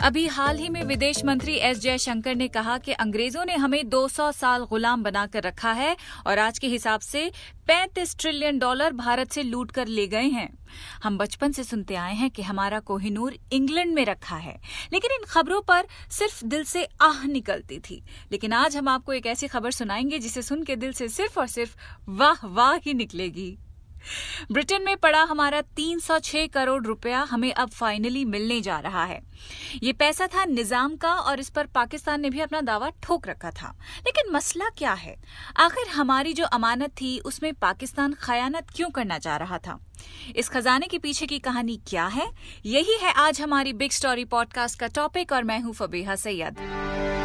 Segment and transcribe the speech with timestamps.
[0.01, 4.31] अभी हाल ही में विदेश मंत्री एस जयशंकर ने कहा कि अंग्रेज़ों ने हमें 200
[4.31, 7.31] साल गुलाम बनाकर रखा है और आज के हिसाब से
[7.67, 10.57] 35 ट्रिलियन डॉलर भारत से लूट कर ले गए हैं।
[11.03, 14.61] हम बचपन से सुनते आए हैं कि हमारा कोहिनूर इंग्लैंड में रखा है।
[14.93, 19.25] लेकिन इन खबरों पर सिर्फ़ दिल से आह निकलती थी। लेकिन आज हम आपको एक
[19.25, 21.75] ऐसी खबर सुनाएँगे जिसे सुन के दिल से सिर्फ़ और सिर्फ़
[22.09, 23.57] वाह वाह ही निकलेगी।
[24.51, 29.21] ब्रिटेन में पड़ा हमारा 306 करोड़ रुपया हमें अब फाइनली मिलने जा रहा है।
[29.83, 33.51] ये पैसा था निज़ाम का और इस पर पाकिस्तान ने भी अपना दावा ठोक रखा
[33.51, 35.15] था। लेकिन मसला क्या है?
[35.57, 39.79] आखिर हमारी जो अमानत थी, उसमें पाकिस्तान खयानत क्यों करना चाह रहा था?
[40.35, 42.27] इस खजाने के पीछे की कहानी क्या है?
[42.65, 47.24] यही है आज हमारी बिग स्टोरी पॉडकास्ट का टॉपिक और मैं हूँ फबीहा सैयद।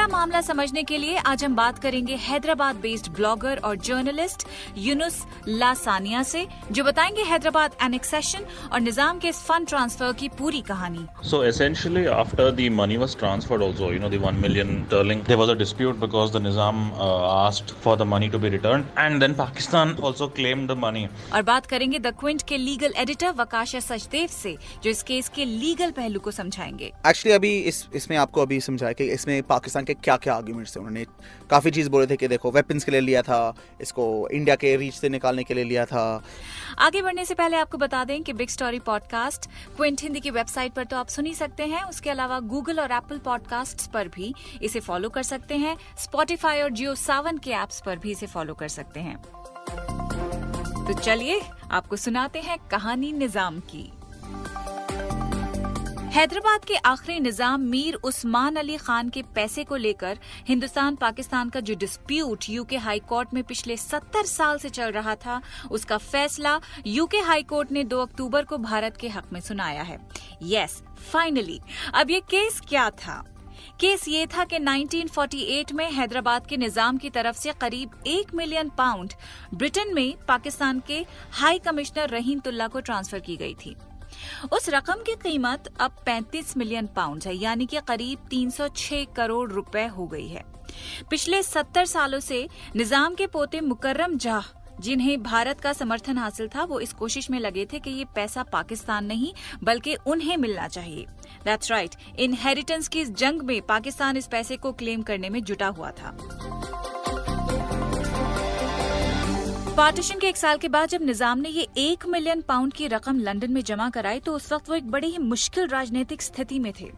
[0.00, 4.46] पूरा मामला समझने के लिए आज हम बात करेंगे हैदराबाद बेस्ड ब्लॉगर और जर्नलिस्ट
[4.78, 5.16] यूनुस
[5.48, 11.42] लासानिया से जो बताएँगे हैदराबाद एनेक्सेशन और निज़ाम के फंड ट्रांसफ़र की पूरी कहानी। So
[11.44, 15.22] essentially after the money was transferred also you know the 1 million sterling
[15.58, 20.28] dispute because the Nizam asked for the money to be return and then Pakistan also
[20.40, 24.90] claimed the money और बात करेंगे the Quint के legal editor Vakasha Sachdev से जो
[24.90, 29.12] इस case के legal पहलू को समझाएँगे। एक्चुअली अभी इस इसमें आपको अभी समझाया कि
[29.12, 31.04] इसमें पाकिस्तान के क्या क्या आर्ग्यूमेंट्स थे उन्होंने।
[31.50, 34.94] काफ़ी चीज़ बोले थे कि देखो वेपन्स के लिए लिया था, इसको इंडिया के रीच
[34.94, 36.22] से निकालने के लिए लिया था।
[36.78, 39.46] आगे बढ़ने से पहले आपको बता दें कि big story podcast
[39.76, 42.92] Quint Hindi की वेबसाइट पर तो आप सुन ही सकते हैं। उसके अलावा गूगल और
[42.92, 47.82] एप्पल पॉडकास्ट पर भी इसे फॉलो कर सकते हैं। स्पॉटिफाई और जियो सावन के एप्स
[47.86, 49.16] पर भी इसे फॉलो कर सकते हैं।
[50.86, 53.90] तो चलिए, आपको सुनाते हैं कहानी निज़ाम की।
[56.10, 61.60] हैदराबाद के आखिरी निज़ाम मीर उस्मान अली खान के पैसे को लेकर हिंदुस्तान, पाकिस्तान का
[61.60, 66.58] जो डिस्प्यूट यूके हाई कोर्ट में पिछले 70 साल से चल रहा था, उसका फैसला
[66.86, 69.98] यूके हाई कोर्ट ने 2 अक्टूबर को भारत के हक में सुनाया है।
[70.42, 70.82] यस
[71.12, 71.60] फाइनली
[71.94, 73.22] अब ये केस क्या था?
[73.80, 78.68] केस ये था कि 1948 में हैदराबाद के निज़ाम की तरफ़ से करीब एक मिलियन
[78.78, 79.12] पाउंड
[79.54, 83.76] ब्रिटेन में पाकिस्तान के हाई कमिश्नर रहीमतुल्ला को ट्रांसफ़र की गई थी।
[84.52, 89.86] उस रकम की कीमत अब 35 मिलियन पाउंड है, यानी कि करीब 306 करोड़ रुपए
[89.86, 90.44] हो गई है।
[91.10, 94.42] पिछले 70 सालों से निज़ाम के पोते मुकर्रम जाह,
[94.80, 98.42] जिन्हें भारत का समर्थन हासिल था, वो इस कोशिश में लगे थे कि ये पैसा
[98.42, 99.32] पाकिस्तान नहीं,
[99.64, 101.06] बल्कि उन्हें मिलना चाहिए।
[101.44, 105.68] दैट्स राइट इनहेरिटेंस की इस जंग में पाकिस्तान इस पैसे को क्लेम करने में जुटा
[105.68, 106.16] हुआ था।
[109.80, 113.18] पार्टीशन के एक साल के बाद जब निज़ाम ने ये एक मिलियन पाउंड की रकम
[113.18, 116.72] लंदन में जमा कराई तो उस वक्त वो एक बड़ी ही मुश्किल राजनीतिक स्थिति में
[116.80, 116.90] थे।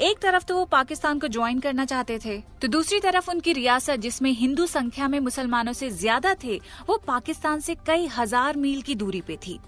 [0.00, 3.96] एक तरफ़ तो वो पाकिस्तान को ज्वाइन करना चाहते थे तो दूसरी तरफ़ उनकी रियासत,
[3.96, 8.94] जिसमें हिंदू संख्या में मुसलमानों से ज़्यादा थे, वो पाकिस्तान से कई हज़ार मील की
[8.94, 9.58] दूरी पे थी।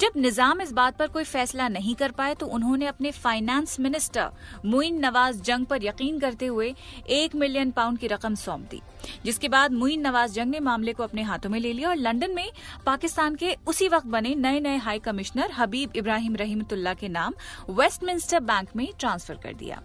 [0.00, 4.30] जब निज़ाम इस बात पर कोई फैसला नहीं कर पाए तो उन्होंने अपने फाइनेंस मिनिस्टर
[4.66, 6.74] मुइन नवाज़ जंग पर यकीन करते हुए
[7.10, 8.80] एक मिलियन पाउंड की रकम सौंप दी,
[9.24, 12.34] जिसके बाद मुइन नवाज़ जंग ने मामले को अपने हाथों में ले लिया और लंदन
[12.34, 12.50] में
[12.86, 17.34] पाकिस्तान के उसी वक्त बने नए नए हाई कमिश्नर हबीब इब्राहिम रहीमतुल्ला के नाम
[17.72, 19.82] वेस्टमिंस्टर बैंक में ट्रांसफ़र कर दिया।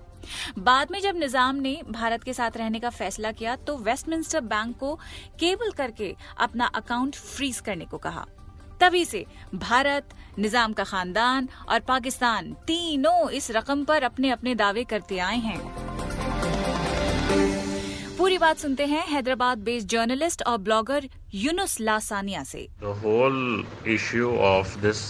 [0.60, 4.78] बाद में जब निज़ाम ने भारत के साथ रहने का फैसला किया तो वेस्टमिंस्टर बैंक
[4.78, 4.94] को
[5.40, 8.26] केबल करके अपना अकाउंट फ्रीज करने को कहा।
[8.82, 9.26] तभी से
[9.56, 10.10] भारत,
[10.40, 15.60] निज़ाम का खानदान और पाकिस्तान तीनों इस रकम पर अपने अपने दावे करते आए हैं।
[18.18, 24.36] पूरी बात सुनते हैं हैदराबाद बेस्ड जर्नलिस्ट और ब्लॉगर यूनुस लासानिया से। The whole issue
[24.40, 25.02] of this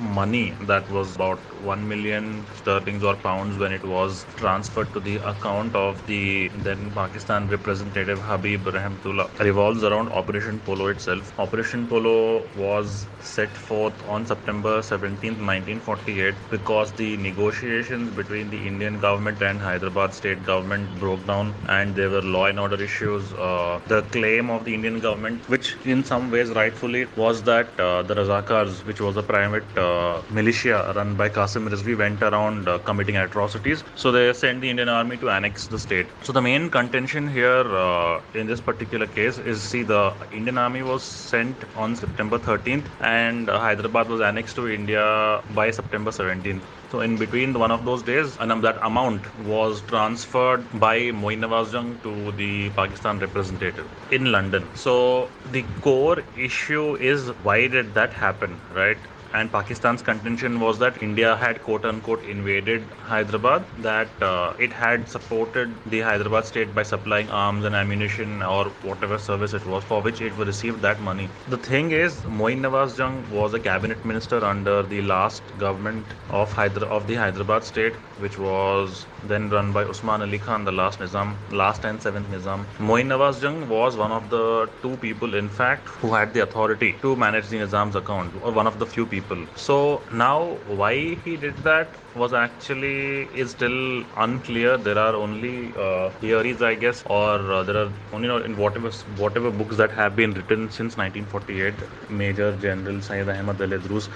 [0.00, 5.16] money that was about 1 million sterlings or pounds when it was transferred to the
[5.32, 11.32] account of the then Pakistan representative Habib Rahmatullah revolves around Operation Polo itself.
[11.38, 18.98] Operation Polo was set forth on September 17, 1948 because the negotiations between the Indian
[18.98, 23.32] government and Hyderabad state government broke down and there were law and order issues.
[23.34, 28.02] Uh, the claim of the Indian government, which in some ways rightfully was that uh,
[28.02, 29.89] the Razakars, which was a private uh,
[30.30, 33.84] militia run by Qasim Rizvi, went around uh, committing atrocities.
[33.96, 36.06] So they sent the Indian army to annex the state.
[36.22, 40.82] So the main contention here uh, in this particular case is see the Indian army
[40.82, 46.62] was sent on September 13th and uh, Hyderabad was annexed to India by September 17th.
[46.90, 51.98] So in between one of those days, that amount was transferred by Moin Nawaz Jung
[52.02, 54.66] to the Pakistan representative in London.
[54.74, 58.98] So the core issue is why did that happen, right?
[59.32, 65.08] And Pakistan's contention was that India had quote unquote invaded Hyderabad, that uh, it had
[65.08, 70.00] supported the Hyderabad state by supplying arms and ammunition or whatever service it was for
[70.02, 71.28] which it received that money.
[71.48, 76.52] The thing is, Moin Nawaz Jung was a cabinet minister under the last government of
[76.52, 80.98] Hyder- of the Hyderabad state, which was then run by Usman Ali Khan, the last
[80.98, 82.64] Nizam, last and seventh Nizam.
[82.80, 86.94] Moin Nawaz Jung was one of the two people, in fact, who had the authority
[87.02, 89.19] to manage the Nizam's account, or one of the few people.
[89.56, 94.76] So now, why he did that was actually is still unclear.
[94.76, 98.56] There are only uh, theories, I guess, or uh, there are only you know, in
[98.56, 101.74] whatever whatever books that have been written since 1948.
[102.10, 104.08] Major General Syed Ahmad Ali Druz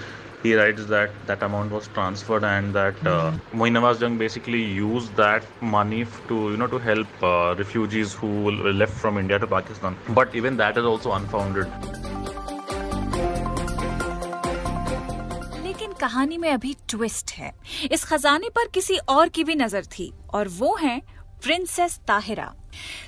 [0.45, 5.15] he writes that that amount was transferred and that uh, Moin Nawaz Jung basically used
[5.15, 8.51] that money f- to you know to help uh, refugees who
[8.83, 9.97] left from India to Pakistan.
[10.09, 12.14] But even that is also unfounded.
[15.95, 17.51] कहानी में अभी twist है।
[17.91, 21.01] इस खजाने पर किसी और की भी नज़र थी और वो है
[21.43, 22.53] प्रिंसेस ताहिरा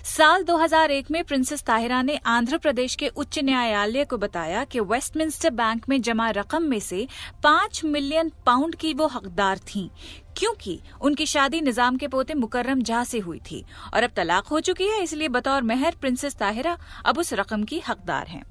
[0.05, 5.49] साल 2001 में प्रिंसेस ताहिरा ने आंध्र प्रदेश के उच्च न्यायालय को बताया कि वेस्टमिंस्टर
[5.51, 7.07] बैंक में जमा रकम में से
[7.43, 9.87] पाँच मिलियन पाउंड की वो हकदार थीं,
[10.37, 13.63] क्योंकि उनकी शादी निज़ाम के पोते मुकर्रम जहा से हुई थी
[13.93, 17.81] और अब तलाक हो चुकी है, इसलिए बतौर मेहर प्रिंसेस ताहिरा अब उस रकम की
[17.87, 18.43] हकदार हैं।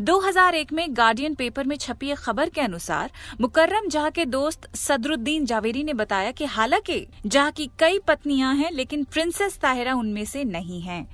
[0.00, 3.10] 2001 में गार्डियन पेपर में छपी एक खबर के अनुसार
[3.40, 8.70] मुकर्रम जहा के दोस्त सदरुद्दीन जावेरी ने बताया कि हालाँकि जहा की कई पत्नियाँ हैं,
[8.70, 11.08] लेकिन प्रिंसेस ताहिरा उनमें से नहीं हैं।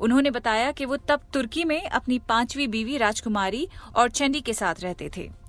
[0.00, 4.74] उन्होंने बताया कि वो तब तुर्की में अपनी पांचवी बीवी राजकुमारी और चंडी के साथ
[4.80, 5.45] रहते थे।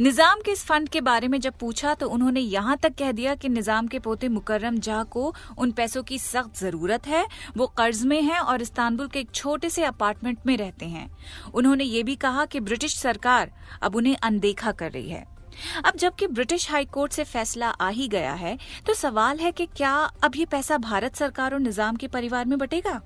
[0.00, 3.34] निज़ाम के इस फंड के बारे में जब पूछा तो उन्होंने यहाँ तक कह दिया
[3.34, 7.26] कि निज़ाम के पोते मुकर्रम जहा को उन पैसों की सख्त ज़रूरत है।
[7.56, 11.10] वो कर्ज में हैं और इस्तानबुल के एक छोटे से अपार्टमेंट में रहते हैं।
[11.52, 13.50] उन्होंने ये भी कहा कि ब्रिटिश सरकार
[13.82, 15.26] अब उन्हें अनदेखा कर रही है।
[15.84, 19.92] अब जबकि ब्रिटिश हाईकोर्ट से फैसला आ ही गया है तो सवाल है कि क्या
[20.24, 23.00] अब ये पैसा भारत सरकार और निज़ाम के परिवार में बटेगा?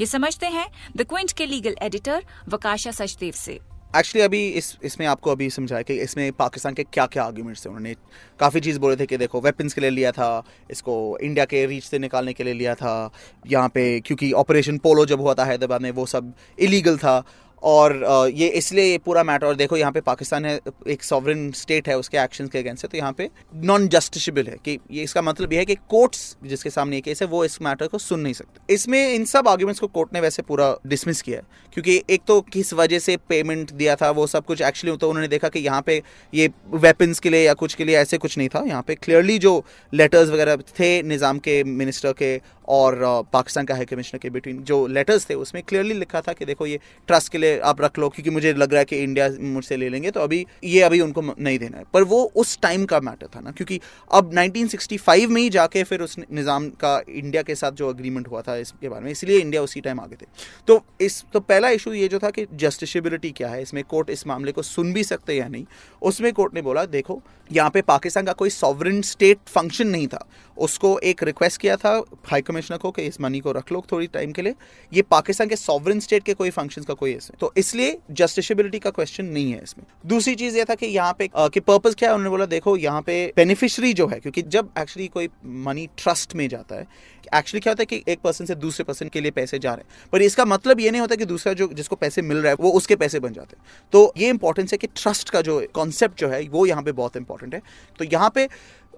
[0.00, 0.66] ये समझते हैं
[0.96, 3.58] द क्विंट के लीगल एडिटर वकाशा सचदेव से।
[3.96, 7.68] एक्चुअली अभी इस, इसमें आपको अभी समझाया कि इसमें पाकिस्तान के क्या क्या आर्ग्यूमेंट्स थे।
[7.68, 7.94] उन्होंने
[8.40, 11.84] काफ़ी चीज़ बोले थे कि देखो वेपन्स के लिए लिया था, इसको इंडिया के रीच
[11.84, 13.10] से निकालने के लिए लिया था,
[13.46, 17.22] यहाँ पे क्योंकि ऑपरेशन पोलो जब हुआ था, हैदराबाद में, वो सब इलीगल था।
[17.62, 20.58] और ये इसलिए ये पूरा मैटर और देखो यहाँ पे पाकिस्तान है,
[20.88, 23.28] एक सॉवरन स्टेट है, उसके एक्शन के अगेंस्ट है तो यहाँ पे
[23.64, 27.22] नॉन जस्टिशेबल है कि ये इसका मतलब ये है कि कोर्ट्स जिसके सामने ये केस
[27.22, 30.20] है, वो इस मैटर को सुन नहीं सकते। इसमें इन सब आर्ग्यूमेंट्स को कोर्ट ने
[30.20, 34.26] वैसे पूरा डिसमिस किया है, क्योंकि एक तो किस वजह से पेमेंट दिया था, वो
[34.26, 36.02] सब कुछ एक्चुअली तो उन्होंने देखा कि यहाँ पे
[36.32, 39.38] ये वेपन्स के लिए या कुछ के लिए ऐसे कुछ नहीं था। यहाँ पे क्लियरली
[39.38, 42.36] जो लेटर्स वगैरह थे, निज़ाम के मिनिस्टर के
[42.68, 42.98] और
[43.32, 46.66] पाकिस्तान का हाई कमिश्नर के बिटवीन जो लेटर्स थे, उसमें क्लियरली लिखा था कि देखो
[46.66, 46.78] ये
[47.08, 49.88] ट्रस्ट के लिए आप रख लो, क्योंकि मुझे लग रहा है कि इंडिया मुझसे ले
[49.88, 53.26] लेंगे तो अभी, ये अभी उनको नहीं देना है। पर वो उस टाइम का मैटर
[53.36, 53.80] था ना, क्योंकि
[54.10, 58.42] अब 1965 में ही जाके फिर उस निज़ाम का इंडिया के साथ जो अग्रीमेंट हुआ
[58.42, 60.26] था इसके बारे में, इसलिए इंडिया उसी टाइम आगे थे।
[60.68, 64.26] तो इस तो पहला इशू ये जो था कि जस्टिशेबिलिटी क्या है, इसमें कोर्ट इस
[64.26, 65.64] मामले को सुन भी सकते या नहीं,
[66.02, 67.20] उसमें कोर्ट ने बोला, देखो,
[67.50, 70.26] यहाँ पे पाकिस्तान का कोई सॉवरन स्टेट फ़ंक्शन नहीं था,
[70.56, 71.92] उसको एक रिक्वेस्ट किया था
[72.26, 74.54] हाई कमिश्नर को कि इस मनी को रख लो थोड़ी टाइम के लिए।
[74.92, 78.90] ये पाकिस्तान के सॉवरन स्टेट के कोई फ़ंक्शंस का कोई इसमें तो इसलिए जस्टिशेबिलिटी का
[78.90, 82.14] क्वेश्चन नहीं है इसमें। दूसरी चीज़ ये था कि यहाँ पे कि पर्पस क्या है?
[82.14, 86.48] उन्होंने बोला, देखो, यहाँ पे बेनिफिशियरी जो है, क्योंकि जब एक्चुअली कोई मनी ट्रस्ट में
[86.48, 89.58] जाता है एक्चुअली क्या होता है कि एक पर्सन से दूसरे पर्सन के लिए पैसे
[89.58, 92.36] जा रहे हैं। पर इसका मतलब ये नहीं होता कि दूसरा जो, जिसको पैसे मिल
[92.36, 95.40] रहा है, वो उसके पैसे बन जाते हैं। तो ये इंपॉर्टेंस है कि ट्रस्ट का
[95.40, 97.60] जो कॉन्सेप्ट जो है, वो यहाँ पे बहुत इंपॉर्टेंट है।
[97.98, 98.48] तो यहाँ पे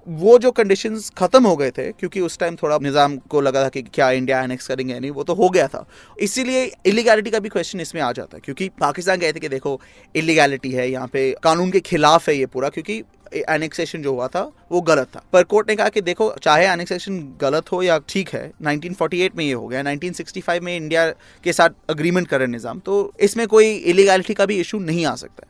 [0.06, 3.68] वो जो कंडीशन खत्म हो गए थे, क्योंकि उस टाइम थोड़ा निज़ाम को लगा था
[3.68, 5.84] कि क्या इंडिया एनेक्स करेंगे, नहीं, वो तो हो गया था।
[6.18, 9.80] इसीलिए इलीगैलिटी का भी क्वेश्चन इसमें आ जाता है, क्योंकि पाकिस्तान गए थे कि देखो
[10.14, 13.02] इलीगैलिटी है, यहाँ पे कानून के खिलाफ है ये पूरा, क्योंकि
[13.48, 17.18] एनेक्सेशन जो हुआ था वो गलत था। पर कोर्ट ने कहा कि देखो, चाहे एनेक्सेशन
[17.40, 21.06] गलत हो या ठीक है 1948 में ये हो गया 1965 में इंडिया
[21.44, 25.44] के साथ अग्रीमेंट करे निज़ाम तो इसमें कोई इलीगैलिटी का भी इशू नहीं आ सकता
[25.44, 25.48] है।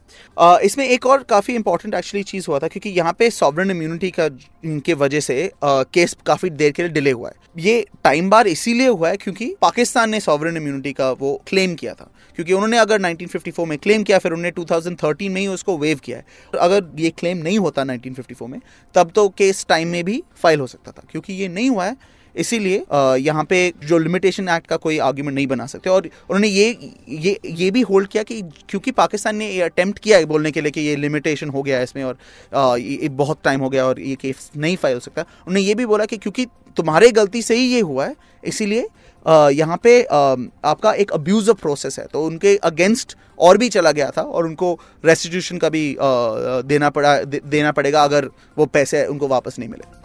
[0.62, 4.28] इसमें एक और काफ़ी इंपॉर्टेंट एक्चुअली चीज़ हुआ था, क्योंकि यहाँ पे सॉवरन इम्यूनिटी का
[4.64, 8.88] के वजह से केस काफ़ी देर के लिए डिले हुआ है। ये टाइम बार इसीलिए
[8.88, 13.00] हुआ है क्योंकि पाकिस्तान ने सॉवरन इम्यूनिटी का वो क्लेम किया था। क्योंकि उन्होंने अगर
[13.00, 16.84] 1954 में क्लेम किया, फिर उन्होंने 2013 में ही उसको वेव किया है। और अगर
[16.98, 18.60] ये क्लेम नहीं होता 1954 में,
[18.94, 21.96] तब तो केस टाइम में भी फ़ाइल हो सकता था क्योंकि ये नहीं हुआ है।
[22.34, 22.84] इसीलिए
[23.20, 27.38] यहाँ पे जो लिमिटेशन एक्ट का कोई आर्ग्यूमेंट नहीं बना सकते। और उन्होंने ये ये
[27.46, 30.80] ये भी होल्ड किया कि क्योंकि पाकिस्तान ने अटेम्प्ट किया है बोलने के लिए कि
[30.80, 32.18] ये लिमिटेशन हो गया है इसमें और
[32.52, 35.74] अ, ये बहुत टाइम हो गया और ये केस नहीं फ़ाइल हो सकता। उन्होंने ये
[35.74, 38.14] भी बोला कि क्योंकि तुम्हारे गलती से ही ये हुआ है
[38.44, 38.88] इसीलिए
[39.26, 44.22] यहाँ पे आपका एक अब्यूज प्रोसेस है तो उनके अगेंस्ट और भी चला गया था
[44.22, 44.72] और उनको
[45.04, 49.99] रेस्टिट्यूशन का भी देना पड़ा देना पड़ेगा अगर वो पैसे उनको वापस नहीं मिले।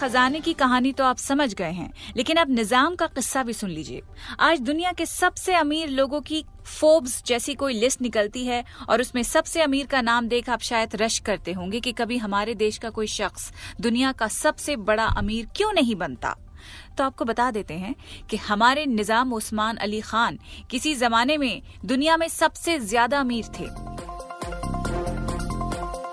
[0.00, 3.70] खजाने की कहानी तो आप समझ गए हैं, लेकिन अब निज़ाम का किस्सा भी सुन
[3.70, 4.02] लीजिए।
[4.40, 9.22] आज दुनिया के सबसे अमीर लोगों की फोर्ब्स जैसी कोई लिस्ट निकलती है, और उसमें
[9.22, 12.90] सबसे अमीर का नाम देख आप शायद रश करते होंगे कि कभी हमारे देश का
[12.90, 16.36] कोई शख्स दुनिया का सबसे बड़ा अमीर क्यों नहीं बनता।
[16.98, 17.94] तो आपको बता देते हैं
[18.30, 20.38] कि हमारे निज़ाम उस्मान अली खान
[20.70, 23.68] किसी जमाने में दुनिया में सबसे ज़्यादा अमीर थे।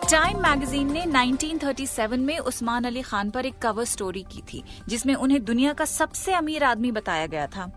[0.09, 5.13] टाइम मैगजीन ने 1937 में उस्मान अली खान पर एक कवर स्टोरी की थी, जिसमें
[5.15, 7.69] उन्हें दुनिया का सबसे अमीर आदमी बताया गया था।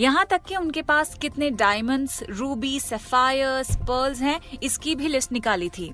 [0.00, 5.68] यहाँ तक कि उनके पास कितने डायमंड्स रूबी सफायर्स पर्ल्स हैं, इसकी भी लिस्ट निकाली
[5.68, 5.92] थी।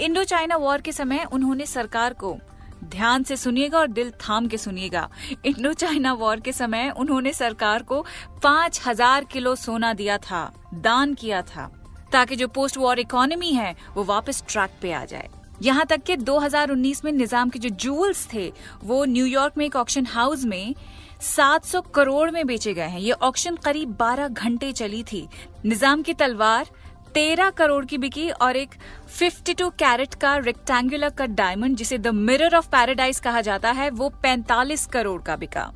[0.00, 2.36] इंडो चाइना वॉर के समय उन्होंने सरकार को,
[2.84, 5.08] ध्यान से सुनिएगा और दिल थाम के सुनिएगा
[5.46, 8.04] इंडो चाइना वॉर के समय उन्होंने सरकार को
[8.42, 11.70] पाँच हज़ार किलो सोना दिया था, दान किया था।
[12.14, 15.28] ताकि जो पोस्ट वॉर इकोनॉमी है, वो वापस ट्रैक पे आ जाए।
[15.62, 18.52] यहाँ तक कि 2019 में निज़ाम के जो जूल्स थे,
[18.84, 20.74] वो न्यूयॉर्क में एक ऑक्शन हाउस में
[21.22, 25.26] 700 करोड़ में बेचे गए हैं। ये ऑक्शन करीब 12 घंटे चली थी।
[25.64, 26.70] निज़ाम की तलवार
[27.14, 28.74] 13 करोड़ की बिकी और एक
[29.10, 34.12] 52 कैरेट का रेक्टेंगुलर कट डायमंड जिसे द मिरर ऑफ़ पैराडाइज कहा जाता है, वो
[34.24, 35.70] 45 करोड़ का बिका।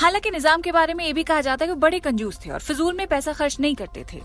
[0.00, 2.60] हालाँकि निज़ाम के बारे में ये भी कहा जाता है कि बड़े कंजूस थे और
[2.60, 4.20] फिजूल में पैसा खर्च नहीं करते थे।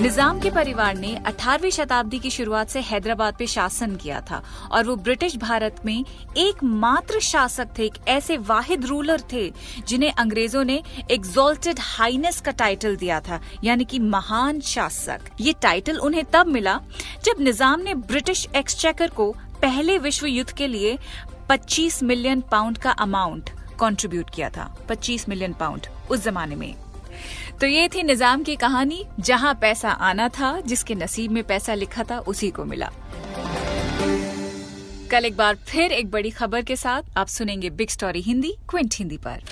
[0.00, 4.42] निज़ाम के परिवार ने 18वीं शताब्दी की शुरुआत से हैदराबाद पे शासन किया था
[4.72, 6.04] और वो ब्रिटिश भारत में
[6.36, 9.50] एकमात्र शासक थे, एक ऐसे वाहिद रूलर थे
[9.88, 15.98] जिन्हें अंग्रेज़ों ने एग्जॉल्टेड हाइनेस का टाइटल दिया था, यानी कि महान शासक। ये टाइटल
[15.98, 16.80] उन्हें तब मिला
[17.24, 19.30] जब निज़ाम ने ब्रिटिश एक्सचेकर को
[19.62, 20.98] पहले विश्व युद्ध के लिए
[21.50, 26.74] 25 मिलियन पाउंड का अमाउंट कंट्रीब्यूट किया था। 25 मिलियन पाउंड उस जमाने में।
[27.60, 32.02] तो ये थी निज़ाम की कहानी, जहाँ पैसा आना था, जिसके नसीब में पैसा लिखा
[32.02, 32.90] था, उसी को मिला।
[35.10, 38.94] कल एक बार फिर एक बड़ी खबर के साथ आप सुनेंगे big story Hindi Quint
[38.94, 39.42] Hindi पर।